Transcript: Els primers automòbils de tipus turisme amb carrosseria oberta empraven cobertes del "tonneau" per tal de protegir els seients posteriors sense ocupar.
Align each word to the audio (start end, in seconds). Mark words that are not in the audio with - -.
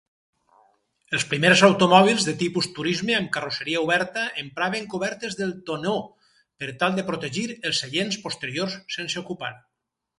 Els 1.17 1.25
primers 1.33 1.61
automòbils 1.67 2.25
de 2.29 2.33
tipus 2.39 2.69
turisme 2.79 3.15
amb 3.19 3.29
carrosseria 3.37 3.85
oberta 3.89 4.25
empraven 4.47 4.89
cobertes 4.97 5.39
del 5.43 5.55
"tonneau" 5.71 6.03
per 6.59 6.75
tal 6.85 7.01
de 7.01 7.09
protegir 7.15 7.49
els 7.59 7.87
seients 7.87 8.23
posteriors 8.29 8.85
sense 9.01 9.27
ocupar. 9.27 9.57